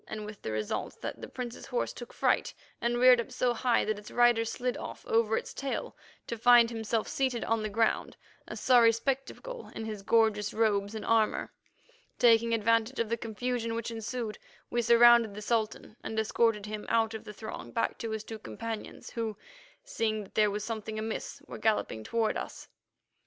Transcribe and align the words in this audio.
with 0.25 0.41
the 0.41 0.51
result 0.51 0.99
that 1.01 1.21
the 1.21 1.27
Prince's 1.27 1.67
horse 1.67 1.93
took 1.93 2.11
fright, 2.11 2.55
and 2.81 2.97
reared 2.97 3.21
up 3.21 3.31
so 3.31 3.53
high 3.53 3.85
that 3.85 3.99
its 3.99 4.09
rider 4.09 4.43
slid 4.43 4.75
off 4.77 5.05
over 5.05 5.37
its 5.37 5.53
tail 5.53 5.95
to 6.25 6.39
find 6.39 6.71
himself 6.71 7.07
seated 7.07 7.43
on 7.45 7.61
the 7.61 7.69
ground, 7.69 8.17
a 8.47 8.57
sorry 8.57 8.91
spectacle 8.91 9.69
in 9.75 9.85
his 9.85 10.01
gorgeous 10.01 10.55
robes 10.55 10.95
and 10.95 11.05
armour. 11.05 11.53
Taking 12.17 12.51
advantage 12.51 12.97
of 12.99 13.09
the 13.09 13.15
confusion 13.15 13.75
which 13.75 13.91
ensued, 13.91 14.39
we 14.71 14.81
surrounded 14.81 15.35
the 15.35 15.41
Sultan 15.43 15.95
and 16.03 16.17
escorted 16.19 16.65
him 16.65 16.87
out 16.89 17.13
of 17.13 17.23
the 17.23 17.31
throng 17.31 17.71
back 17.71 17.99
to 17.99 18.09
his 18.09 18.23
two 18.23 18.39
companions, 18.39 19.11
who, 19.11 19.37
seeing 19.83 20.23
that 20.23 20.33
there 20.33 20.49
was 20.49 20.63
something 20.63 20.97
amiss, 20.97 21.43
were 21.45 21.59
galloping 21.59 22.03
toward 22.03 22.35
us. 22.37 22.67